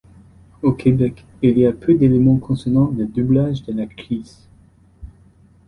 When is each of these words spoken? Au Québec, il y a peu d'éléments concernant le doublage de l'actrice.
Au 0.63 0.71
Québec, 0.73 1.23
il 1.43 1.59
y 1.59 1.65
a 1.67 1.71
peu 1.73 1.93
d'éléments 1.93 2.37
concernant 2.39 2.89
le 2.89 3.05
doublage 3.05 3.61
de 3.65 3.73
l'actrice. 3.73 4.47